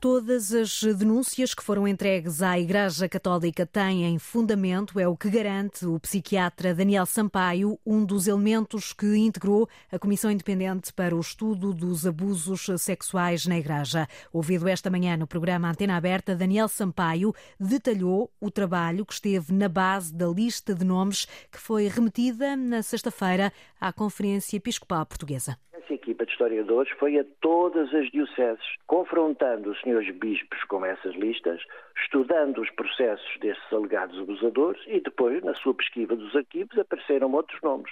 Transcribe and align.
Todas 0.00 0.54
as 0.54 0.82
denúncias 0.82 1.52
que 1.52 1.62
foram 1.62 1.86
entregues 1.86 2.40
à 2.40 2.58
Igreja 2.58 3.06
Católica 3.06 3.66
têm 3.66 4.18
fundamento, 4.18 4.98
é 4.98 5.06
o 5.06 5.14
que 5.14 5.28
garante 5.28 5.84
o 5.84 6.00
psiquiatra 6.00 6.74
Daniel 6.74 7.04
Sampaio, 7.04 7.78
um 7.84 8.02
dos 8.02 8.26
elementos 8.26 8.94
que 8.94 9.18
integrou 9.18 9.68
a 9.92 9.98
Comissão 9.98 10.30
Independente 10.30 10.90
para 10.90 11.14
o 11.14 11.20
Estudo 11.20 11.74
dos 11.74 12.06
Abusos 12.06 12.64
Sexuais 12.78 13.44
na 13.44 13.58
Igreja. 13.58 14.08
Ouvido 14.32 14.68
esta 14.68 14.88
manhã 14.88 15.18
no 15.18 15.26
programa 15.26 15.68
Antena 15.68 15.98
Aberta, 15.98 16.34
Daniel 16.34 16.68
Sampaio 16.68 17.34
detalhou 17.60 18.30
o 18.40 18.50
trabalho 18.50 19.04
que 19.04 19.12
esteve 19.12 19.52
na 19.52 19.68
base 19.68 20.14
da 20.14 20.28
lista 20.28 20.74
de 20.74 20.82
nomes 20.82 21.26
que 21.52 21.60
foi 21.60 21.88
remetida 21.88 22.56
na 22.56 22.82
sexta-feira 22.82 23.52
à 23.78 23.92
Conferência 23.92 24.56
Episcopal 24.56 25.04
Portuguesa 25.04 25.58
essa 25.80 25.94
equipa 25.94 26.24
de 26.24 26.32
historiadores 26.32 26.90
foi 26.98 27.18
a 27.18 27.24
todas 27.40 27.92
as 27.94 28.10
dioceses, 28.10 28.64
confrontando 28.86 29.70
os 29.70 29.80
senhores 29.80 30.14
bispos 30.16 30.62
com 30.64 30.84
essas 30.84 31.14
listas, 31.14 31.60
estudando 32.02 32.60
os 32.60 32.70
processos 32.70 33.38
desses 33.40 33.72
alegados 33.72 34.18
abusadores 34.18 34.82
e 34.86 35.00
depois, 35.00 35.42
na 35.42 35.54
sua 35.54 35.74
pesquisa 35.74 36.14
dos 36.14 36.34
arquivos, 36.36 36.78
apareceram 36.78 37.32
outros 37.32 37.60
nomes. 37.62 37.90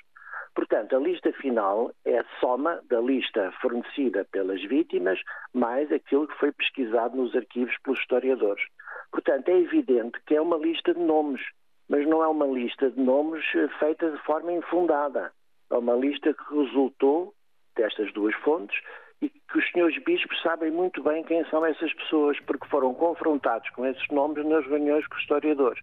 Portanto, 0.55 0.97
a 0.97 0.99
lista 0.99 1.33
final 1.35 1.93
é 2.05 2.19
a 2.19 2.25
soma 2.41 2.81
da 2.89 3.01
lista 3.01 3.53
fornecida 3.61 4.27
pelas 4.33 4.63
vítimas 4.65 5.21
mais 5.53 5.91
aquilo 5.93 6.27
que 6.27 6.39
foi 6.39 6.53
pesquisado 6.53 7.17
nos 7.17 7.35
arquivos 7.35 7.77
pelos 7.83 8.01
historiadores. 8.01 8.65
Portanto, 9.11 9.49
é 9.49 9.59
evidente 9.59 10.19
que 10.27 10.35
é 10.35 10.41
uma 10.41 10.57
lista 10.57 10.93
de 10.93 11.01
nomes, 11.01 11.43
mas 11.89 12.07
não 12.07 12.23
é 12.23 12.29
uma 12.29 12.47
lista 12.47 12.91
de 12.91 13.01
nomes 13.01 13.45
feita 13.79 14.11
de 14.11 14.19
forma 14.25 14.53
infundada. 14.53 15.33
É 15.71 15.77
uma 15.77 15.95
lista 15.95 16.35
que 16.35 16.55
resultou 16.55 17.35
destas 17.79 18.13
duas 18.13 18.35
fontes 18.37 18.79
e 19.23 19.31
que 19.31 19.59
os 19.59 19.71
senhores 19.71 19.97
bispos 20.05 20.41
sabem 20.43 20.71
muito 20.71 21.03
bem 21.03 21.25
quem 21.25 21.45
são 21.47 21.65
essas 21.65 21.93
pessoas, 21.95 22.39
porque 22.41 22.69
foram 22.69 22.93
confrontados 22.93 23.69
com 23.71 23.87
esses 23.87 24.07
nomes 24.11 24.45
nas 24.45 24.67
reuniões 24.67 25.07
com 25.07 25.15
os 25.15 25.23
historiadores. 25.23 25.83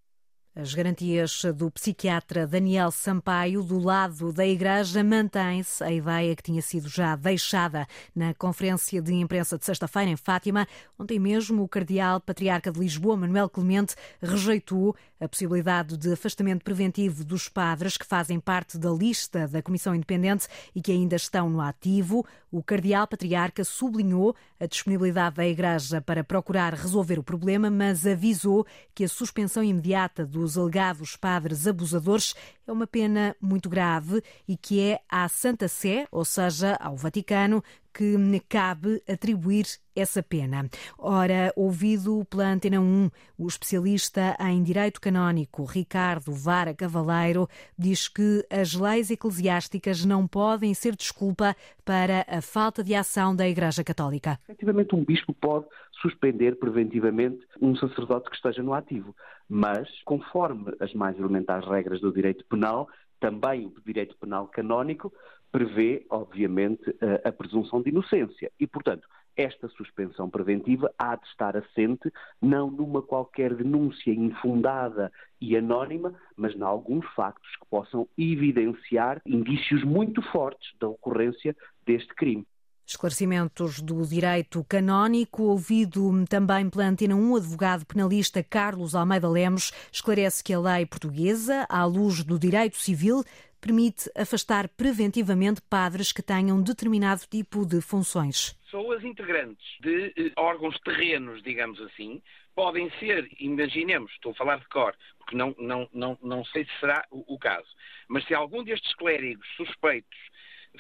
As 0.58 0.74
garantias 0.74 1.44
do 1.54 1.70
psiquiatra 1.70 2.48
Daniel 2.48 2.90
Sampaio 2.90 3.62
do 3.62 3.78
lado 3.78 4.32
da 4.32 4.48
Igreja 4.48 5.04
mantém-se 5.04 5.84
a 5.84 5.92
ideia 5.92 6.34
que 6.34 6.44
tinha 6.44 6.62
sido 6.62 6.88
já 6.88 7.14
deixada 7.18 7.86
na 8.16 8.34
conferência 8.34 9.02
de 9.02 9.14
imprensa 9.14 9.58
de 9.58 9.66
sexta-feira 9.66 10.10
em 10.10 10.16
Fátima. 10.16 10.66
Ontem 10.98 11.20
mesmo 11.20 11.62
o 11.62 11.68
cardeal 11.68 12.22
patriarca 12.22 12.72
de 12.72 12.80
Lisboa, 12.80 13.18
Manuel 13.18 13.50
Clemente, 13.50 13.96
rejeitou 14.22 14.96
a 15.20 15.28
possibilidade 15.28 15.98
de 15.98 16.14
afastamento 16.14 16.64
preventivo 16.64 17.26
dos 17.26 17.50
padres 17.50 17.98
que 17.98 18.06
fazem 18.06 18.40
parte 18.40 18.78
da 18.78 18.92
lista 18.92 19.50
da 19.50 19.62
Comissão 19.62 19.94
Independente 19.94 20.48
e 20.74 20.82
que 20.82 20.92
ainda 20.92 21.18
estão 21.18 21.50
no 21.50 21.60
ativo. 21.60 22.26
O 22.50 22.64
cardeal 22.64 23.08
patriarca 23.08 23.66
sublinhou 23.66 24.34
a 24.58 24.66
disponibilidade 24.66 25.36
da 25.36 25.46
Igreja 25.46 26.00
para 26.00 26.24
procurar 26.24 26.74
resolver 26.74 27.20
o 27.20 27.24
problema, 27.24 27.70
mas 27.70 28.08
avisou 28.08 28.66
que 28.94 29.04
a 29.04 29.10
suspensão 29.10 29.62
imediata 29.62 30.26
do 30.26 30.45
dos 30.46 30.60
alegados 30.60 31.16
padres 31.16 31.66
abusadores 31.66 32.36
é 32.68 32.72
uma 32.72 32.86
pena 32.86 33.36
muito 33.42 33.68
grave 33.68 34.22
e 34.48 34.56
que 34.56 34.80
é 34.80 35.02
à 35.10 35.28
Santa 35.28 35.68
Sé, 35.68 36.08
ou 36.12 36.24
seja, 36.24 36.76
ao 36.80 36.96
Vaticano, 36.96 37.64
que 37.96 38.18
cabe 38.50 39.02
atribuir 39.08 39.66
essa 39.96 40.22
pena. 40.22 40.70
Ora, 40.98 41.54
ouvido 41.56 42.26
pela 42.30 42.50
Antena 42.52 42.82
1, 42.82 43.10
o 43.38 43.48
especialista 43.48 44.36
em 44.38 44.62
direito 44.62 45.00
canónico 45.00 45.64
Ricardo 45.64 46.34
Vara 46.34 46.74
Cavaleiro 46.74 47.48
diz 47.80 48.10
que 48.10 48.46
as 48.50 48.74
leis 48.74 49.10
eclesiásticas 49.10 50.04
não 50.04 50.28
podem 50.28 50.74
ser 50.74 50.96
desculpa 50.96 51.56
para 51.86 52.26
a 52.28 52.42
falta 52.42 52.84
de 52.84 52.94
ação 52.94 53.34
da 53.34 53.48
Igreja 53.48 53.84
Católica. 53.84 54.38
Efetivamente, 54.44 54.94
um 54.94 55.06
bispo 55.06 55.34
pode 55.34 55.66
suspender 56.02 56.58
preventivamente 56.58 57.40
um 57.62 57.76
sacerdote 57.78 58.30
que 58.30 58.36
esteja 58.36 58.62
no 58.62 58.74
ativo, 58.74 59.16
mas, 59.48 59.88
conforme 60.04 60.74
as 60.82 60.94
mais 60.94 61.18
elementares 61.18 61.68
regras 61.70 62.02
do 62.02 62.12
direito 62.12 62.44
penal, 62.50 62.90
também 63.20 63.66
o 63.68 63.82
direito 63.86 64.16
penal 64.18 64.48
canónico 64.48 65.14
prevê, 65.52 66.06
obviamente, 66.10 66.84
a, 67.24 67.32
presunção 67.32 67.82
de 67.82 67.90
inocência. 67.90 68.52
E, 68.60 68.68
portanto, 68.68 69.08
esta 69.36 69.68
suspensão 69.70 70.30
preventiva 70.30 70.94
há 70.98 71.16
de 71.16 71.26
estar 71.28 71.58
assente 71.58 72.12
não 72.42 72.72
numa 72.72 73.02
qualquer 73.02 73.54
denúncia 73.54 74.12
infundada 74.12 75.12
e 75.42 75.58
anónima, 75.58 76.14
mas 76.38 76.56
em 76.56 76.62
alguns 76.62 77.06
factos 77.14 77.50
que 77.58 77.68
possam 77.70 78.08
evidenciar 78.18 79.22
indícios 79.26 79.84
muito 79.84 80.22
fortes 80.22 80.74
da 80.80 80.88
ocorrência 80.88 81.56
deste 81.86 82.14
crime. 82.16 82.46
Esclarecimentos 82.88 83.82
do 83.82 84.06
direito 84.06 84.64
canónico, 84.64 85.42
ouvido 85.42 86.24
também 86.30 86.70
pela 86.70 86.86
Antena 86.86 87.16
1, 87.16 87.32
o 87.32 87.36
advogado 87.36 87.84
penalista 87.84 88.44
Carlos 88.44 88.94
Almeida 88.94 89.28
Lemos 89.28 89.72
esclarece 89.92 90.44
que 90.44 90.54
a 90.54 90.60
lei 90.60 90.86
portuguesa, 90.86 91.66
à 91.68 91.84
luz 91.84 92.24
do 92.24 92.38
direito 92.38 92.78
civil, 92.78 93.24
permite 93.66 94.12
afastar 94.16 94.70
preventivamente 94.70 95.60
padres 95.60 96.12
que 96.12 96.22
tenham 96.22 96.62
determinado 96.62 97.22
tipo 97.28 97.66
de 97.66 97.82
funções. 97.82 98.54
Pessoas 98.66 99.04
integrantes 99.04 99.66
de 99.82 100.14
eh, 100.16 100.32
órgãos 100.38 100.80
terrenos, 100.82 101.42
digamos 101.42 101.82
assim, 101.82 102.22
podem 102.54 102.92
ser, 103.00 103.28
imaginemos, 103.40 104.12
estou 104.12 104.34
a 104.34 104.36
falar 104.36 104.60
de 104.60 104.68
cor, 104.68 104.96
porque 105.18 105.36
não, 105.36 105.56
não, 105.58 105.90
não, 105.92 106.16
não 106.22 106.46
sei 106.46 106.64
se 106.66 106.80
será 106.80 107.04
o, 107.10 107.34
o 107.34 107.40
caso, 107.40 107.68
mas 108.08 108.24
se 108.28 108.36
algum 108.36 108.64
destes 108.64 108.94
clérigos 108.94 109.48
suspeitos 109.58 110.20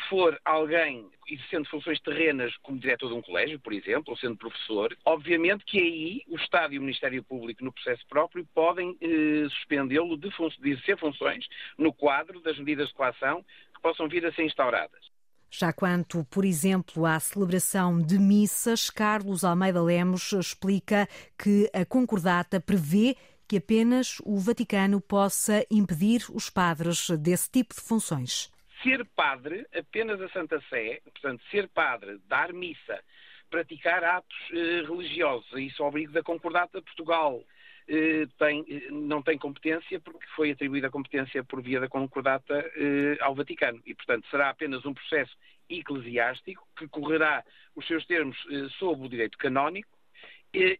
for 0.09 0.39
alguém 0.45 1.09
exercendo 1.27 1.67
funções 1.69 1.99
terrenas 2.01 2.55
como 2.57 2.79
diretor 2.79 3.09
de 3.09 3.15
um 3.15 3.21
colégio, 3.21 3.59
por 3.59 3.73
exemplo, 3.73 4.11
ou 4.11 4.17
sendo 4.17 4.37
professor, 4.37 4.95
obviamente 5.03 5.65
que 5.65 5.79
aí 5.79 6.21
o 6.27 6.35
Estado 6.35 6.73
e 6.73 6.77
o 6.77 6.81
Ministério 6.81 7.23
Público, 7.23 7.63
no 7.63 7.71
processo 7.71 8.05
próprio, 8.07 8.45
podem 8.53 8.97
eh, 9.01 9.47
suspendê-lo 9.49 10.17
de, 10.17 10.29
de 10.29 10.69
exercer 10.69 10.97
funções 10.99 11.45
no 11.77 11.91
quadro 11.91 12.39
das 12.41 12.57
medidas 12.57 12.89
de 12.89 12.93
coação 12.93 13.43
que 13.73 13.81
possam 13.81 14.07
vir 14.07 14.25
a 14.25 14.31
ser 14.33 14.45
instauradas. 14.45 15.15
Já 15.49 15.71
quanto, 15.71 16.25
por 16.25 16.43
exemplo, 16.43 17.05
à 17.05 17.19
celebração 17.19 18.01
de 18.01 18.19
missas, 18.19 18.89
Carlos 18.89 19.43
Almeida 19.43 19.81
Lemos 19.81 20.31
explica 20.33 21.07
que 21.37 21.69
a 21.73 21.85
concordata 21.85 22.59
prevê 22.59 23.15
que 23.47 23.57
apenas 23.57 24.17
o 24.25 24.37
Vaticano 24.37 24.99
possa 24.99 25.65
impedir 25.71 26.25
os 26.33 26.49
padres 26.49 27.09
desse 27.11 27.49
tipo 27.49 27.73
de 27.73 27.81
funções 27.81 28.53
ser 28.85 29.03
padre, 29.15 29.65
apenas 29.75 30.21
a 30.21 30.29
Santa 30.29 30.61
Sé, 30.69 31.01
portanto, 31.03 31.43
ser 31.49 31.67
padre, 31.69 32.19
dar 32.27 32.53
missa, 32.53 33.03
praticar 33.49 34.03
atos 34.03 34.37
eh, 34.51 34.83
religiosos, 34.87 35.51
isso 35.57 35.81
é 35.81 35.85
obrigo 35.85 36.11
da 36.11 36.21
Concordata 36.21 36.81
Portugal. 36.83 37.43
Eh, 37.87 38.27
tem, 38.37 38.63
eh, 38.69 38.91
não 38.91 39.23
tem 39.23 39.37
competência 39.37 39.99
porque 39.99 40.25
foi 40.35 40.51
atribuída 40.51 40.87
a 40.87 40.91
competência 40.91 41.43
por 41.43 41.61
via 41.61 41.79
da 41.79 41.89
Concordata 41.89 42.53
eh, 42.75 43.17
ao 43.21 43.33
Vaticano 43.33 43.81
e, 43.85 43.95
portanto, 43.95 44.27
será 44.29 44.49
apenas 44.49 44.85
um 44.85 44.93
processo 44.93 45.35
eclesiástico 45.67 46.67
que 46.77 46.87
correrá 46.87 47.43
os 47.75 47.85
seus 47.87 48.05
termos 48.05 48.37
eh, 48.51 48.67
sob 48.77 49.03
o 49.03 49.09
direito 49.09 49.37
canónico 49.37 49.94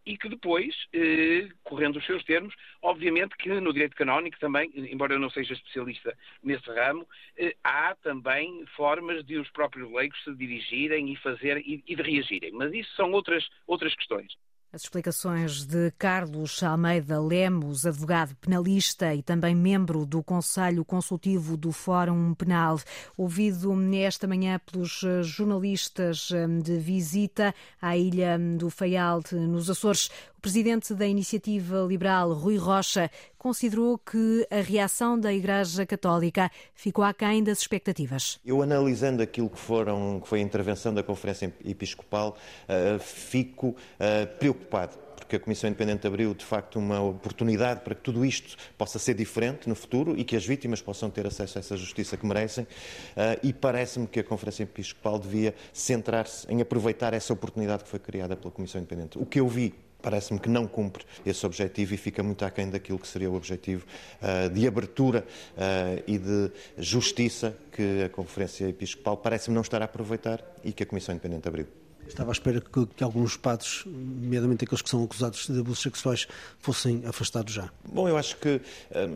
e 0.05 0.17
que 0.17 0.29
depois, 0.29 0.73
eh, 0.93 1.49
correndo 1.63 1.97
os 1.97 2.05
seus 2.05 2.23
termos, 2.23 2.53
obviamente 2.81 3.35
que 3.37 3.49
no 3.49 3.73
direito 3.73 3.95
canónico 3.95 4.39
também, 4.39 4.71
embora 4.75 5.13
eu 5.13 5.19
não 5.19 5.29
seja 5.29 5.53
especialista 5.53 6.17
nesse 6.41 6.67
ramo, 6.69 7.07
eh, 7.37 7.55
há 7.63 7.95
também 7.95 8.65
formas 8.75 9.23
de 9.25 9.37
os 9.37 9.49
próprios 9.51 9.91
leigos 9.91 10.21
se 10.23 10.33
dirigirem 10.35 11.11
e 11.11 11.15
fazer 11.17 11.57
e, 11.57 11.83
de 11.85 12.01
reagirem. 12.01 12.51
Mas 12.53 12.73
isso 12.73 12.95
são 12.95 13.11
outras, 13.11 13.47
outras 13.67 13.93
questões. 13.95 14.33
As 14.75 14.81
explicações 14.81 15.65
de 15.65 15.89
Carlos 15.91 16.61
Almeida 16.61 17.17
Lemos, 17.17 17.85
advogado 17.85 18.35
penalista 18.35 19.15
e 19.15 19.23
também 19.23 19.55
membro 19.55 20.05
do 20.05 20.21
Conselho 20.21 20.83
Consultivo 20.83 21.55
do 21.55 21.71
Fórum 21.71 22.33
Penal, 22.33 22.77
ouvido 23.15 23.73
esta 23.95 24.27
manhã 24.27 24.59
pelos 24.59 25.01
jornalistas 25.21 26.29
hum, 26.29 26.59
de 26.59 26.77
visita 26.77 27.55
à 27.81 27.95
ilha 27.95 28.37
do 28.37 28.69
Faial, 28.69 29.21
nos 29.31 29.69
Açores. 29.69 30.09
Presidente 30.45 30.93
da 30.93 31.07
Iniciativa 31.07 31.83
Liberal, 31.89 32.31
Rui 32.33 32.55
Rocha, 32.55 33.09
considerou 33.35 33.97
que 33.97 34.45
a 34.51 34.61
reação 34.61 35.19
da 35.19 35.33
Igreja 35.33 35.87
Católica 35.87 36.51
ficou 36.75 37.03
aquém 37.03 37.43
das 37.43 37.61
expectativas. 37.61 38.39
Eu, 38.45 38.61
analisando 38.61 39.23
aquilo 39.23 39.49
que, 39.49 39.57
foram, 39.57 40.19
que 40.19 40.27
foi 40.27 40.41
a 40.41 40.43
intervenção 40.43 40.93
da 40.93 41.01
Conferência 41.01 41.51
Episcopal, 41.65 42.37
uh, 42.69 42.99
fico 42.99 43.69
uh, 43.69 44.37
preocupado 44.37 44.99
porque 45.15 45.37
a 45.37 45.39
Comissão 45.39 45.67
Independente 45.67 46.05
abriu 46.05 46.35
de 46.35 46.45
facto 46.45 46.77
uma 46.77 47.01
oportunidade 47.01 47.79
para 47.79 47.95
que 47.95 48.01
tudo 48.01 48.23
isto 48.23 48.55
possa 48.77 48.99
ser 48.99 49.15
diferente 49.15 49.67
no 49.67 49.73
futuro 49.73 50.15
e 50.15 50.23
que 50.23 50.35
as 50.35 50.45
vítimas 50.45 50.83
possam 50.83 51.09
ter 51.09 51.25
acesso 51.25 51.57
a 51.57 51.59
essa 51.61 51.75
justiça 51.75 52.15
que 52.15 52.23
merecem. 52.23 52.65
Uh, 52.65 53.39
e 53.41 53.51
parece-me 53.51 54.05
que 54.05 54.19
a 54.19 54.23
Conferência 54.23 54.61
Episcopal 54.61 55.17
devia 55.17 55.55
centrar-se 55.73 56.45
em 56.47 56.61
aproveitar 56.61 57.15
essa 57.15 57.33
oportunidade 57.33 57.83
que 57.83 57.89
foi 57.89 57.97
criada 57.97 58.35
pela 58.35 58.51
Comissão 58.51 58.79
Independente. 58.79 59.17
O 59.17 59.25
que 59.25 59.39
eu 59.39 59.47
vi 59.47 59.73
parece-me 60.05 60.39
que 60.39 60.47
não 60.47 60.67
cumpre 60.67 61.03
esse 61.25 61.43
objetivo 61.47 61.95
e 61.95 61.97
fica 61.97 62.21
muito 62.21 62.45
aquém 62.45 62.69
daquilo 62.69 62.99
que 62.99 63.07
seria 63.07 63.27
o 63.27 63.35
objetivo 63.35 63.87
uh, 64.21 64.47
de 64.51 64.67
abertura 64.67 65.25
uh, 65.57 66.03
e 66.05 66.19
de 66.19 66.51
justiça 66.77 67.57
que 67.71 68.03
a 68.03 68.09
Conferência 68.09 68.69
Episcopal 68.69 69.17
parece-me 69.17 69.55
não 69.55 69.63
estar 69.63 69.81
a 69.81 69.85
aproveitar 69.85 70.43
e 70.63 70.71
que 70.71 70.83
a 70.83 70.85
Comissão 70.85 71.15
Independente 71.15 71.47
abriu. 71.47 71.84
Estava 72.07 72.31
à 72.31 72.33
espera 72.33 72.61
que, 72.61 72.85
que, 72.85 73.03
alguns 73.03 73.35
padres, 73.35 73.83
nomeadamente 73.85 74.63
aqueles 74.63 74.81
que 74.81 74.89
são 74.89 75.03
acusados 75.03 75.47
de 75.47 75.59
abusos 75.59 75.81
sexuais, 75.81 76.27
fossem 76.59 77.03
afastados 77.05 77.53
já. 77.53 77.69
Bom, 77.83 78.07
eu 78.07 78.17
acho 78.17 78.37
que 78.37 78.55
uh, 78.55 78.61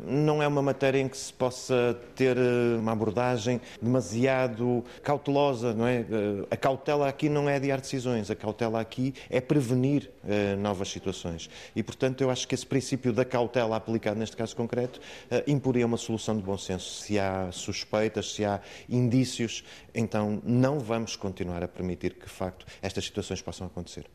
não 0.06 0.42
é 0.42 0.48
uma 0.48 0.62
matéria 0.62 1.00
em 1.00 1.08
que 1.08 1.18
se 1.18 1.32
possa 1.32 1.98
ter 2.16 2.38
uh, 2.38 2.80
uma 2.80 2.92
abordagem 2.92 3.62
demasiado 3.82 4.84
cautelosa, 5.04 5.74
não 5.74 5.88
é? 5.88 6.02
Uh, 6.02 6.48
a 6.50 6.58
cautela 6.58 7.08
aqui 7.08 7.30
não 7.30 7.48
é 7.48 7.56
adiar 7.56 7.80
decisões, 7.80 8.30
a 8.30 8.36
cautela 8.36 8.80
aqui 8.82 9.14
é 9.30 9.40
prevenir 9.40 10.12
novas 10.60 10.90
situações. 10.90 11.50
E, 11.76 11.82
portanto, 11.82 12.22
eu 12.22 12.30
acho 12.30 12.48
que 12.48 12.54
esse 12.54 12.66
princípio 12.66 13.12
da 13.12 13.26
cautela 13.26 13.76
aplicado 13.76 14.20
neste 14.20 14.36
caso 14.36 14.56
concreto 14.56 15.00
imporia 15.48 15.86
uma 15.86 15.98
solução 15.98 16.36
de 16.36 16.44
bom 16.44 16.58
senso. 16.58 17.02
Se 17.02 17.18
há 17.18 17.50
suspeitas, 17.52 18.34
se 18.34 18.46
há 18.46 18.60
indícios, 18.88 19.64
então 19.94 20.42
não 20.44 20.80
vamos 20.80 21.16
continuar 21.16 21.64
a 21.64 21.68
permitir 21.68 22.14
que, 22.14 22.26
de 22.26 22.32
facto, 22.32 22.66
estas 22.82 23.06
situações 23.06 23.42
possam 23.42 23.68
acontecer. 23.68 24.10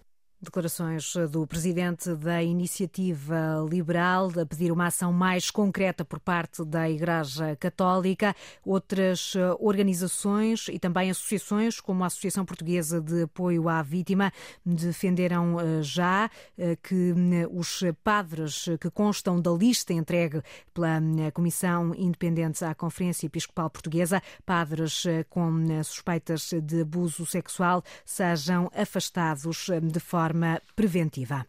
Declarações 0.44 1.14
do 1.30 1.46
presidente 1.46 2.14
da 2.16 2.42
Iniciativa 2.42 3.64
Liberal 3.68 4.30
a 4.40 4.44
pedir 4.44 4.70
uma 4.70 4.86
ação 4.86 5.12
mais 5.12 5.50
concreta 5.50 6.04
por 6.04 6.20
parte 6.20 6.64
da 6.64 6.88
Igreja 6.88 7.56
Católica. 7.56 8.36
Outras 8.64 9.34
eh, 9.36 9.56
organizações 9.58 10.68
e 10.68 10.78
também 10.78 11.10
associações, 11.10 11.80
como 11.80 12.04
a 12.04 12.08
Associação 12.08 12.44
Portuguesa 12.44 13.00
de 13.00 13.22
Apoio 13.22 13.68
à 13.68 13.82
Vítima, 13.82 14.32
defenderam 14.64 15.58
eh, 15.58 15.82
já 15.82 16.30
eh, 16.58 16.76
que 16.76 17.14
os 17.50 17.82
padres 18.02 18.66
que 18.80 18.90
constam 18.90 19.40
da 19.40 19.50
lista 19.50 19.92
entregue 19.92 20.42
pela 20.72 21.00
Comissão 21.32 21.94
Independente 21.94 22.64
à 22.64 22.74
Conferência 22.74 23.26
Episcopal 23.26 23.70
Portuguesa, 23.70 24.22
padres 24.44 25.04
com 25.30 25.82
suspeitas 25.82 26.50
de 26.62 26.82
abuso 26.82 27.24
sexual, 27.24 27.82
sejam 28.04 28.70
afastados 28.74 29.68
de 29.82 30.00
forma 30.00 30.33
forma 30.34 30.60
preventiva. 30.74 31.46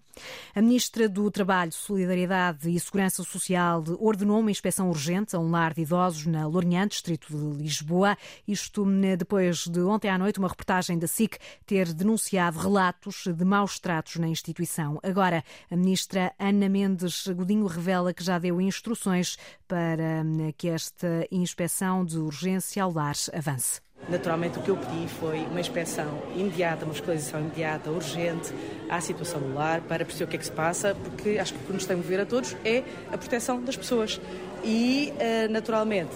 A 0.53 0.61
Ministra 0.61 1.09
do 1.09 1.29
Trabalho, 1.29 1.73
Solidariedade 1.73 2.69
e 2.69 2.79
Segurança 2.79 3.21
Social 3.23 3.83
ordenou 3.99 4.39
uma 4.39 4.51
inspeção 4.51 4.87
urgente 4.87 5.35
a 5.35 5.39
um 5.39 5.51
lar 5.51 5.73
de 5.73 5.81
idosos 5.81 6.25
na 6.25 6.47
Lourinhã, 6.47 6.87
distrito 6.87 7.27
de 7.35 7.63
Lisboa. 7.63 8.17
Isto 8.47 8.85
né, 8.85 9.17
depois 9.17 9.67
de 9.67 9.81
ontem 9.81 10.09
à 10.09 10.17
noite 10.17 10.39
uma 10.39 10.47
reportagem 10.47 10.97
da 10.97 11.07
SIC 11.07 11.37
ter 11.65 11.93
denunciado 11.93 12.59
relatos 12.59 13.25
de 13.27 13.43
maus 13.43 13.77
tratos 13.77 14.15
na 14.15 14.27
instituição. 14.27 14.99
Agora, 15.03 15.43
a 15.69 15.75
Ministra 15.75 16.33
Ana 16.39 16.69
Mendes 16.69 17.27
Godinho 17.27 17.65
revela 17.65 18.13
que 18.13 18.23
já 18.23 18.39
deu 18.39 18.61
instruções 18.61 19.35
para 19.67 20.23
né, 20.23 20.53
que 20.57 20.69
esta 20.69 21.27
inspeção 21.29 22.05
de 22.05 22.17
urgência 22.19 22.83
ao 22.83 22.93
lar 22.93 23.15
avance. 23.33 23.84
Naturalmente, 24.07 24.59
o 24.59 24.61
que 24.61 24.69
eu 24.69 24.77
pedi 24.77 25.07
foi 25.07 25.39
uma 25.39 25.59
inspeção 25.59 26.21
imediata, 26.35 26.85
uma 26.85 26.93
fiscalização 26.93 27.39
imediata, 27.39 27.89
urgente, 27.89 28.53
à 28.87 29.01
situação 29.01 29.39
do 29.39 29.53
lar, 29.53 29.81
para 29.81 30.05
perceber 30.05 30.25
o 30.25 30.27
que 30.27 30.35
é 30.35 30.39
que 30.39 30.45
se 30.45 30.51
passa, 30.51 30.95
porque 30.95 31.39
acho 31.39 31.53
que 31.53 31.59
o 31.59 31.63
que 31.63 31.73
nos 31.73 31.85
tem 31.85 31.95
a 31.95 31.97
mover 31.97 32.19
a 32.19 32.25
todos 32.25 32.55
é 32.63 32.83
a 33.11 33.17
proteção 33.17 33.61
das 33.63 33.75
pessoas. 33.75 34.21
E, 34.63 35.13
eh, 35.19 35.47
naturalmente, 35.47 36.15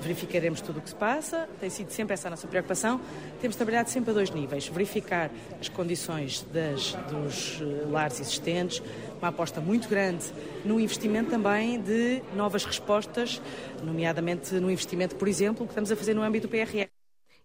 verificaremos 0.00 0.60
tudo 0.60 0.78
o 0.78 0.82
que 0.82 0.88
se 0.88 0.94
passa, 0.94 1.48
tem 1.60 1.70
sido 1.70 1.90
sempre 1.90 2.14
essa 2.14 2.28
a 2.28 2.30
nossa 2.30 2.46
preocupação. 2.46 3.00
Temos 3.40 3.56
trabalhado 3.56 3.88
sempre 3.90 4.10
a 4.10 4.14
dois 4.14 4.30
níveis: 4.30 4.66
verificar 4.68 5.30
as 5.60 5.68
condições 5.68 6.44
das, 6.52 6.94
dos 7.08 7.60
eh, 7.60 7.86
lares 7.88 8.20
existentes, 8.20 8.82
uma 9.18 9.28
aposta 9.28 9.60
muito 9.60 9.88
grande 9.88 10.24
no 10.64 10.80
investimento 10.80 11.30
também 11.30 11.80
de 11.80 12.22
novas 12.34 12.64
respostas, 12.64 13.40
nomeadamente 13.82 14.54
no 14.54 14.70
investimento, 14.70 15.14
por 15.16 15.28
exemplo, 15.28 15.64
que 15.64 15.70
estamos 15.70 15.90
a 15.90 15.96
fazer 15.96 16.14
no 16.14 16.22
âmbito 16.22 16.48
do 16.48 16.50
PRR. 16.50 16.93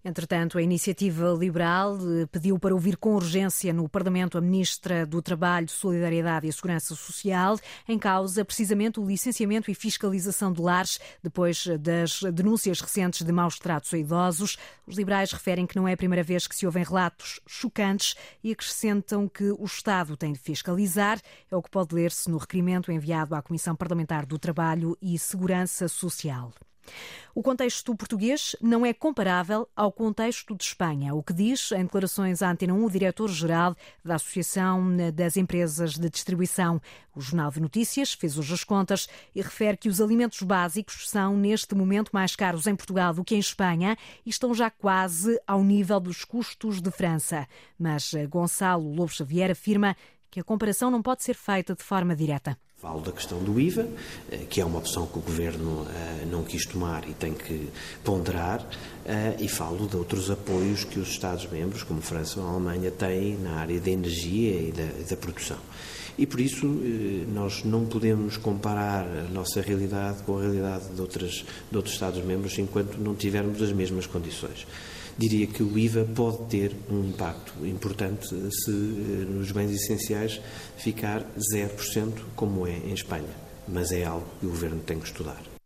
Entretanto, 0.04 0.58
a 0.58 0.62
Iniciativa 0.62 1.36
Liberal 1.38 1.98
eh, 1.98 2.26
pediu 2.32 2.58
para 2.58 2.74
ouvir 2.74 2.96
com 2.96 3.16
urgência 3.16 3.74
no 3.74 3.90
Parlamento 3.90 4.38
a 4.38 4.42
Ministra 4.42 5.06
do 5.06 5.22
Trabalho, 5.22 5.68
Solidariedade 5.68 6.48
e 6.48 6.54
Segurança 6.54 6.96
Social, 6.96 7.60
em 7.86 8.00
causa 8.00 8.46
precisamente 8.46 8.98
o 8.98 9.06
licenciamento 9.06 9.70
e 9.70 9.76
fiscalização 9.76 10.54
de 10.54 10.62
lares, 10.62 11.00
depois 11.22 11.68
das 11.82 12.22
denúncias 12.34 12.80
recentes 12.80 13.26
de 13.26 13.32
maus 13.34 13.60
tratos 13.60 13.94
a 13.94 13.98
idosos. 13.98 14.58
Os 14.88 14.96
liberais 14.96 15.34
referem 15.34 15.68
que 15.68 15.76
não 15.76 15.86
é 15.86 15.92
a 15.92 15.98
primeira 15.98 16.24
vez 16.24 16.48
que 16.48 16.56
se 16.56 16.66
ouvem 16.66 16.84
relatos 16.84 17.42
chocantes 17.46 18.16
e 18.42 18.54
acrescentam 18.54 19.28
que 19.28 19.52
o 19.52 19.66
Estado 19.66 20.16
tem 20.16 20.32
de 20.32 20.40
fiscalizar. 20.40 21.20
É 21.52 21.56
o 21.58 21.62
que 21.62 21.70
pode 21.70 21.94
ler-se 21.94 22.30
no 22.30 22.38
requerimento 22.38 22.90
enviado 22.90 23.36
à 23.36 23.42
Comissão 23.42 23.76
Parlamentar 23.76 24.26
do 24.26 24.40
Trabalho 24.40 24.98
e 25.02 25.20
Segurança 25.20 25.90
Social. 25.90 26.54
O 27.36 27.44
contexto 27.44 27.96
português 27.96 28.56
não 28.60 28.86
é 28.86 28.92
comparável 28.92 29.70
ao 29.76 29.92
contexto 29.92 30.56
de 30.56 30.64
Espanha, 30.64 31.14
o 31.14 31.22
que 31.22 31.32
diz, 31.32 31.72
em 31.72 31.84
declarações 31.84 32.42
à 32.42 32.52
Antena 32.52 32.74
1, 32.74 32.84
o 32.84 32.90
diretor-geral 32.90 33.76
da 34.04 34.16
Associação 34.16 34.84
das 35.14 35.38
Empresas 35.38 35.94
de 35.94 36.10
Distribuição. 36.10 36.82
O 37.16 37.22
Jornal 37.22 37.52
de 37.52 37.62
Notícias 37.62 38.14
fez 38.14 38.38
hoje 38.38 38.54
as 38.54 38.64
contas 38.64 39.08
e 39.36 39.42
refere 39.42 39.78
que 39.78 39.88
os 39.88 40.02
alimentos 40.02 40.42
básicos 40.42 41.10
são, 41.10 41.38
neste 41.38 41.76
momento, 41.76 42.10
mais 42.12 42.36
caros 42.36 42.66
em 42.66 42.76
Portugal 42.76 43.14
do 43.14 43.24
que 43.24 43.36
em 43.36 43.40
Espanha 43.40 43.96
e 44.26 44.30
estão 44.30 44.54
já 44.54 44.70
quase 44.70 45.40
ao 45.46 45.64
nível 45.64 46.00
dos 46.00 46.26
custos 46.26 46.82
de 46.82 46.92
França. 46.92 47.48
Mas 47.78 48.12
Gonçalo 48.28 48.92
Lobo 48.92 49.14
Xavier 49.14 49.52
afirma 49.52 49.96
que 50.32 50.40
a 50.40 50.44
comparação 50.44 50.90
não 50.92 51.02
pode 51.02 51.24
ser 51.24 51.36
feita 51.36 51.76
de 51.76 51.84
forma 51.84 52.16
direta. 52.16 52.58
Falo 52.82 53.02
da 53.02 53.12
questão 53.12 53.44
do 53.44 53.60
IVA, 53.60 53.90
eh, 54.32 54.46
que 54.50 54.62
é 54.62 54.66
uma 54.66 54.80
opção 54.80 55.06
que 55.06 55.20
o 55.20 55.22
Governo 55.22 55.86
eh, 55.90 56.26
não 56.32 56.46
quis 56.46 56.66
tomar 56.66 57.10
e 57.10 57.14
tem 57.14 57.34
que 57.34 57.68
ponderar, 58.06 58.66
eh, 59.06 59.36
e 59.38 59.50
falo 59.50 59.86
de 59.86 59.98
outros 59.98 60.32
apoios 60.32 60.86
que 60.86 60.98
os 60.98 61.10
Estados-membros, 61.10 61.84
como 61.84 62.02
França 62.02 62.40
ou 62.40 62.48
Alemanha, 62.48 62.90
têm 62.90 63.38
na 63.38 63.56
área 63.56 63.82
da 63.82 63.90
energia 63.92 64.62
e 64.62 64.72
da, 64.72 65.10
da 65.10 65.18
produção. 65.18 65.58
E 66.18 66.26
por 66.26 66.40
isso 66.40 66.68
nós 67.34 67.66
não 67.66 67.86
podemos 67.86 68.38
comparar 68.38 69.06
a 69.06 69.24
nossa 69.24 69.62
realidade 69.62 70.24
com 70.24 70.38
a 70.38 70.42
realidade 70.42 70.88
de, 70.88 71.02
outras, 71.02 71.46
de 71.70 71.76
outros 71.76 71.94
Estados-membros 71.96 72.58
enquanto 72.60 72.98
não 72.98 73.14
tivermos 73.14 73.62
as 73.62 73.74
mesmas 73.74 74.06
condições 74.06 74.66
diria 75.20 75.48
que 75.48 75.62
o 75.62 75.78
IVA 75.78 76.06
pode 76.16 76.46
ter 76.46 76.74
um 76.90 77.10
impacto 77.10 77.54
importante 77.66 78.30
se 78.30 78.72
eh, 78.72 79.26
nos 79.30 79.52
bens 79.52 79.72
essenciais 79.72 80.40
ficar 80.78 81.26
0%, 81.54 82.14
como 82.38 82.66
é 82.66 82.78
em 82.78 82.94
Espanha. 82.94 83.36
Mas 83.68 83.92
é 83.92 84.06
algo 84.06 84.26
que 84.40 84.46
o 84.46 84.50
Governo 84.50 84.80
tem 84.80 84.98
que 84.98 85.08
estudar. 85.08 85.59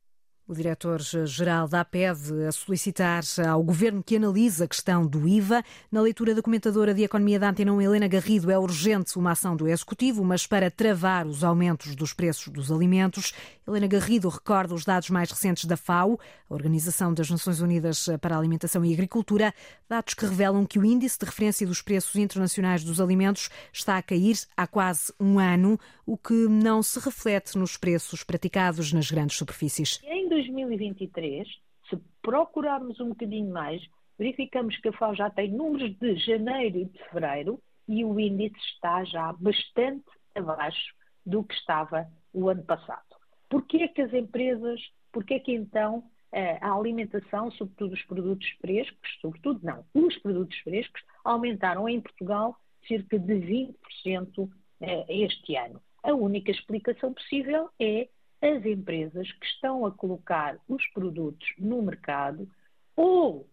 O 0.45 0.53
diretor-geral 0.53 1.69
da 1.69 1.79
APED 1.79 2.45
a 2.45 2.51
solicitar 2.51 3.23
ao 3.49 3.63
governo 3.63 4.03
que 4.03 4.17
analise 4.17 4.61
a 4.61 4.67
questão 4.67 5.07
do 5.07 5.25
IVA. 5.25 5.63
Na 5.89 6.01
leitura 6.01 6.35
da 6.35 6.41
comentadora 6.41 6.93
de 6.93 7.01
Economia 7.01 7.39
da 7.39 7.49
Antena 7.49 7.81
Helena 7.81 8.09
Garrido, 8.09 8.51
é 8.51 8.59
urgente 8.59 9.17
uma 9.17 9.31
ação 9.31 9.55
do 9.55 9.69
Executivo, 9.69 10.21
mas 10.21 10.45
para 10.45 10.69
travar 10.69 11.25
os 11.25 11.45
aumentos 11.45 11.95
dos 11.95 12.11
preços 12.11 12.51
dos 12.51 12.69
alimentos. 12.73 13.33
Helena 13.65 13.87
Garrido 13.87 14.27
recorda 14.27 14.73
os 14.73 14.83
dados 14.83 15.09
mais 15.09 15.31
recentes 15.31 15.63
da 15.63 15.77
FAO, 15.77 16.19
a 16.49 16.53
Organização 16.53 17.13
das 17.13 17.29
Nações 17.29 17.61
Unidas 17.61 18.09
para 18.19 18.35
a 18.35 18.37
Alimentação 18.37 18.83
e 18.83 18.91
Agricultura, 18.91 19.53
dados 19.87 20.13
que 20.13 20.25
revelam 20.25 20.65
que 20.65 20.77
o 20.77 20.83
índice 20.83 21.17
de 21.17 21.25
referência 21.25 21.65
dos 21.65 21.81
preços 21.81 22.17
internacionais 22.17 22.83
dos 22.83 22.99
alimentos 22.99 23.49
está 23.71 23.97
a 23.97 24.03
cair 24.03 24.37
há 24.57 24.67
quase 24.67 25.13
um 25.17 25.39
ano, 25.39 25.79
o 26.05 26.17
que 26.17 26.33
não 26.33 26.83
se 26.83 26.99
reflete 26.99 27.57
nos 27.57 27.77
preços 27.77 28.23
praticados 28.23 28.91
nas 28.91 29.09
grandes 29.09 29.37
superfícies. 29.37 30.01
2023, 30.33 31.47
se 31.89 31.97
procurarmos 32.21 32.99
um 32.99 33.09
bocadinho 33.09 33.51
mais, 33.51 33.81
verificamos 34.17 34.75
que 34.77 34.89
a 34.89 34.93
FAO 34.93 35.15
já 35.15 35.29
tem 35.29 35.51
números 35.51 35.95
de 35.97 36.15
janeiro 36.15 36.77
e 36.79 36.85
de 36.85 36.99
fevereiro 37.05 37.61
e 37.87 38.03
o 38.03 38.19
índice 38.19 38.57
está 38.73 39.03
já 39.03 39.33
bastante 39.33 40.05
abaixo 40.35 40.93
do 41.25 41.43
que 41.43 41.53
estava 41.53 42.07
o 42.33 42.49
ano 42.49 42.63
passado. 42.63 43.15
Porquê 43.49 43.87
que 43.87 44.01
as 44.01 44.13
empresas, 44.13 44.81
porquê 45.11 45.39
que 45.39 45.53
então 45.53 46.03
eh, 46.31 46.57
a 46.61 46.73
alimentação, 46.73 47.51
sobretudo 47.51 47.93
os 47.93 48.01
produtos 48.03 48.49
frescos, 48.59 49.19
sobretudo 49.21 49.59
não, 49.63 49.85
os 49.93 50.17
produtos 50.17 50.57
frescos, 50.59 51.01
aumentaram 51.23 51.87
em 51.87 52.01
Portugal 52.01 52.57
cerca 52.87 53.19
de 53.19 53.33
20% 53.33 54.49
eh, 54.81 55.05
este 55.09 55.55
ano? 55.55 55.81
A 56.01 56.13
única 56.13 56.51
explicação 56.51 57.13
possível 57.13 57.69
é 57.79 58.09
as 58.43 58.65
empresas 58.65 59.31
que 59.31 59.45
estão 59.45 59.85
a 59.85 59.91
colocar 59.91 60.59
os 60.67 60.85
produtos 60.87 61.47
no 61.57 61.81
mercado 61.81 62.45
ou 62.93 63.47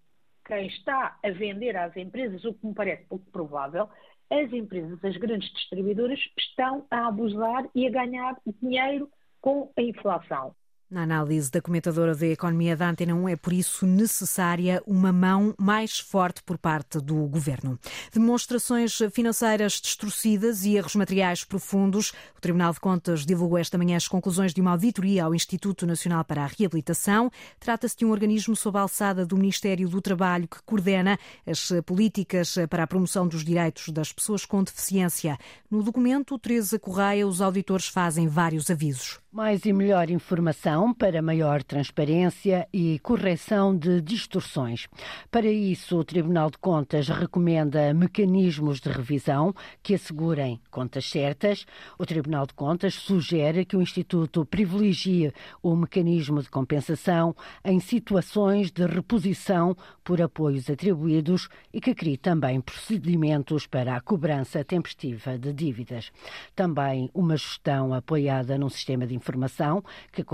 quem 0.44 0.66
está 0.66 1.16
a 1.24 1.30
vender 1.30 1.76
às 1.76 1.96
empresas, 1.96 2.44
o 2.44 2.52
que 2.52 2.66
me 2.66 2.74
parece 2.74 3.04
pouco 3.04 3.24
provável, 3.30 3.88
as 4.28 4.52
empresas, 4.52 5.02
as 5.04 5.16
grandes 5.16 5.48
distribuidoras, 5.52 6.18
estão 6.36 6.84
a 6.90 7.06
abusar 7.06 7.68
e 7.72 7.86
a 7.86 7.90
ganhar 7.90 8.36
dinheiro 8.60 9.08
com 9.40 9.72
a 9.76 9.80
inflação. 9.80 10.56
Na 10.90 11.04
análise 11.04 11.48
da 11.48 11.62
comentadora 11.62 12.16
da 12.16 12.26
Economia 12.26 12.76
da 12.76 12.90
Antena 12.90 13.14
1, 13.14 13.28
é 13.28 13.36
por 13.36 13.52
isso 13.52 13.86
necessária 13.86 14.82
uma 14.84 15.12
mão 15.12 15.54
mais 15.56 16.00
forte 16.00 16.42
por 16.42 16.58
parte 16.58 16.98
do 16.98 17.14
governo. 17.28 17.78
Demonstrações 18.12 18.98
financeiras 19.12 19.74
distorcidas 19.74 20.64
e 20.64 20.74
erros 20.74 20.96
materiais 20.96 21.44
profundos. 21.44 22.12
O 22.36 22.40
Tribunal 22.40 22.72
de 22.72 22.80
Contas 22.80 23.24
divulgou 23.24 23.56
esta 23.56 23.78
manhã 23.78 23.96
as 23.96 24.08
conclusões 24.08 24.52
de 24.52 24.60
uma 24.60 24.72
auditoria 24.72 25.26
ao 25.26 25.32
Instituto 25.32 25.86
Nacional 25.86 26.24
para 26.24 26.42
a 26.42 26.48
Reabilitação. 26.48 27.30
Trata-se 27.60 27.98
de 27.98 28.04
um 28.04 28.10
organismo 28.10 28.56
sob 28.56 28.76
a 28.76 28.80
alçada 28.80 29.24
do 29.24 29.36
Ministério 29.36 29.88
do 29.88 30.00
Trabalho 30.00 30.48
que 30.48 30.60
coordena 30.64 31.16
as 31.46 31.70
políticas 31.86 32.56
para 32.68 32.82
a 32.82 32.86
promoção 32.88 33.28
dos 33.28 33.44
direitos 33.44 33.90
das 33.90 34.12
pessoas 34.12 34.44
com 34.44 34.60
deficiência. 34.64 35.38
No 35.70 35.84
documento, 35.84 36.36
Teresa 36.36 36.80
Correia, 36.80 37.28
os 37.28 37.40
auditores 37.40 37.86
fazem 37.86 38.26
vários 38.26 38.68
avisos. 38.68 39.20
Mais 39.32 39.64
e 39.64 39.72
melhor 39.72 40.10
informação 40.10 40.79
para 40.94 41.20
maior 41.20 41.62
transparência 41.62 42.66
e 42.72 42.98
correção 43.00 43.76
de 43.76 44.00
distorções. 44.00 44.88
Para 45.30 45.46
isso, 45.46 45.98
o 45.98 46.04
Tribunal 46.04 46.50
de 46.50 46.56
Contas 46.56 47.08
recomenda 47.08 47.92
mecanismos 47.92 48.80
de 48.80 48.88
revisão 48.88 49.54
que 49.82 49.94
assegurem 49.94 50.58
contas 50.70 51.04
certas. 51.10 51.66
O 51.98 52.06
Tribunal 52.06 52.46
de 52.46 52.54
Contas 52.54 52.94
sugere 52.94 53.66
que 53.66 53.76
o 53.76 53.82
Instituto 53.82 54.46
privilegie 54.46 55.32
o 55.62 55.76
mecanismo 55.76 56.42
de 56.42 56.48
compensação 56.48 57.36
em 57.62 57.78
situações 57.78 58.70
de 58.70 58.86
reposição 58.86 59.76
por 60.02 60.22
apoios 60.22 60.70
atribuídos 60.70 61.48
e 61.74 61.80
que 61.80 61.94
crie 61.94 62.16
também 62.16 62.60
procedimentos 62.60 63.66
para 63.66 63.96
a 63.96 64.00
cobrança 64.00 64.64
tempestiva 64.64 65.38
de 65.38 65.52
dívidas. 65.52 66.10
Também 66.56 67.10
uma 67.12 67.36
gestão 67.36 67.92
apoiada 67.92 68.56
num 68.56 68.70
sistema 68.70 69.06
de 69.06 69.14
informação 69.14 69.84
que 70.10 70.24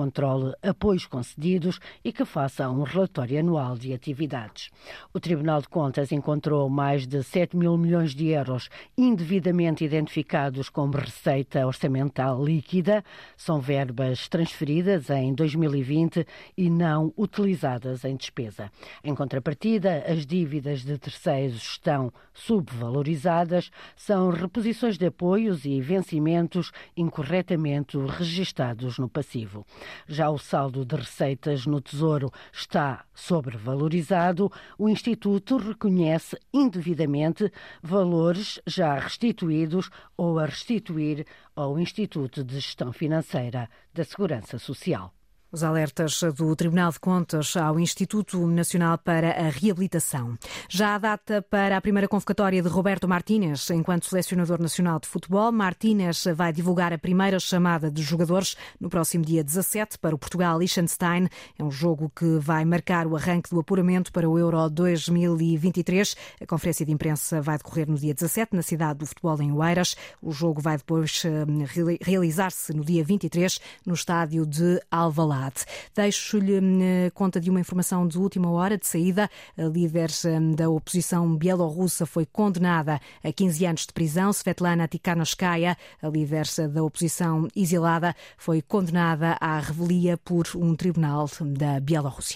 apoios 0.62 1.06
concedidos 1.06 1.78
e 2.04 2.12
que 2.12 2.24
faça 2.24 2.68
um 2.70 2.82
relatório 2.82 3.38
anual 3.38 3.76
de 3.76 3.92
atividades. 3.92 4.70
O 5.12 5.20
Tribunal 5.20 5.60
de 5.60 5.68
Contas 5.68 6.12
encontrou 6.12 6.68
mais 6.68 7.06
de 7.06 7.22
7 7.22 7.56
mil 7.56 7.76
milhões 7.76 8.14
de 8.14 8.28
euros 8.28 8.68
indevidamente 8.96 9.84
identificados 9.84 10.68
como 10.68 10.96
receita 10.96 11.66
orçamental 11.66 12.44
líquida. 12.44 13.04
São 13.36 13.60
verbas 13.60 14.28
transferidas 14.28 15.10
em 15.10 15.34
2020 15.34 16.26
e 16.56 16.70
não 16.70 17.12
utilizadas 17.16 18.04
em 18.04 18.16
despesa. 18.16 18.70
Em 19.02 19.14
contrapartida, 19.14 20.04
as 20.06 20.26
dívidas 20.26 20.82
de 20.82 20.98
terceiros 20.98 21.62
estão 21.62 22.12
subvalorizadas, 22.32 23.70
são 23.96 24.30
reposições 24.30 24.98
de 24.98 25.06
apoios 25.06 25.64
e 25.64 25.80
vencimentos 25.80 26.72
incorretamente 26.96 27.96
registados 27.98 28.98
no 28.98 29.08
passivo. 29.08 29.66
Já 30.06 30.25
o 30.30 30.38
saldo 30.38 30.85
de 30.85 30.97
receitas 30.97 31.66
no 31.66 31.80
Tesouro 31.80 32.30
está 32.52 33.04
sobrevalorizado. 33.14 34.50
O 34.78 34.88
Instituto 34.88 35.56
reconhece 35.56 36.38
indevidamente 36.52 37.52
valores 37.83 38.61
já 38.66 38.99
restituídos 38.99 39.90
ou 40.16 40.38
a 40.38 40.47
restituir 40.47 41.26
ao 41.54 41.78
Instituto 41.78 42.45
de 42.45 42.54
Gestão 42.54 42.92
Financeira 42.92 43.68
da 43.92 44.04
Segurança 44.04 44.59
Social. 44.59 45.15
Os 45.56 45.64
alertas 45.64 46.22
do 46.34 46.54
Tribunal 46.54 46.92
de 46.92 47.00
Contas 47.00 47.56
ao 47.56 47.80
Instituto 47.80 48.46
Nacional 48.46 48.98
para 48.98 49.30
a 49.30 49.48
Reabilitação. 49.48 50.36
Já 50.68 50.94
a 50.94 50.98
data 50.98 51.40
para 51.40 51.78
a 51.78 51.80
primeira 51.80 52.06
convocatória 52.06 52.62
de 52.62 52.68
Roberto 52.68 53.08
Martínez, 53.08 53.70
enquanto 53.70 54.04
selecionador 54.04 54.60
nacional 54.60 55.00
de 55.00 55.08
futebol, 55.08 55.50
Martínez 55.50 56.25
vai 56.34 56.52
divulgar 56.52 56.92
a 56.92 56.98
primeira 56.98 57.40
chamada 57.40 57.90
de 57.90 58.02
jogadores 58.02 58.54
no 58.78 58.90
próximo 58.90 59.25
dia 59.25 59.42
17 59.42 59.98
para 59.98 60.14
o 60.14 60.18
Portugal-Liechtenstein. 60.18 61.26
É 61.58 61.64
um 61.64 61.70
jogo 61.70 62.12
que 62.14 62.36
vai 62.38 62.62
marcar 62.66 63.06
o 63.06 63.16
arranque 63.16 63.48
do 63.48 63.58
apuramento 63.58 64.12
para 64.12 64.28
o 64.28 64.38
Euro 64.38 64.68
2023. 64.68 66.14
A 66.38 66.44
conferência 66.44 66.84
de 66.84 66.92
imprensa 66.92 67.40
vai 67.40 67.56
decorrer 67.56 67.88
no 67.88 67.96
dia 67.96 68.12
17 68.12 68.54
na 68.54 68.60
cidade 68.60 68.98
do 68.98 69.06
futebol 69.06 69.40
em 69.40 69.52
Oeiras. 69.52 69.96
O 70.20 70.32
jogo 70.32 70.60
vai 70.60 70.76
depois 70.76 71.22
eh, 71.25 71.98
realizar-se 72.02 72.75
no 72.75 72.84
dia 72.84 73.02
23 73.02 73.58
no 73.86 73.94
estádio 73.94 74.44
de 74.44 74.78
Alvalade. 74.90 75.45
Deixo-lhe 75.94 76.58
hum, 76.58 76.80
conta 77.14 77.40
de 77.40 77.50
uma 77.50 77.60
informação 77.60 78.06
de 78.06 78.18
última 78.18 78.50
hora 78.50 78.76
de 78.76 78.86
saída. 78.86 79.30
A 79.56 79.62
líder 79.62 80.10
hum, 80.24 80.52
da 80.52 80.68
oposição 80.68 81.36
bielorrussa 81.36 82.06
foi 82.06 82.26
condenada 82.26 83.00
a 83.22 83.32
15 83.32 83.66
anos 83.66 83.86
de 83.86 83.92
prisão. 83.92 84.32
Svetlana 84.32 84.88
Tikhanovskaya, 84.88 85.76
a 86.02 86.08
líder 86.08 86.46
da 86.70 86.82
oposição 86.82 87.48
exilada, 87.54 88.14
foi 88.36 88.62
condenada 88.62 89.36
à 89.40 89.58
revelia 89.58 90.16
por 90.16 90.46
um 90.54 90.74
tribunal 90.74 91.28
da 91.40 91.80
Bielorrússia. 91.80 92.34